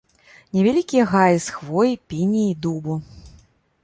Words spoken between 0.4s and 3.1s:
Невялікія гаі з хвоі, пініі, дубу.